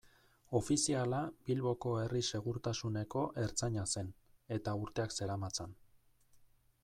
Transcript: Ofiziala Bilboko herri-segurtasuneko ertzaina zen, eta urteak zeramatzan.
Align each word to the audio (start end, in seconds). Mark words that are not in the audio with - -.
Ofiziala 0.59 1.19
Bilboko 1.49 1.91
herri-segurtasuneko 2.05 3.25
ertzaina 3.43 3.85
zen, 3.97 4.11
eta 4.59 4.75
urteak 4.87 5.17
zeramatzan. 5.19 5.77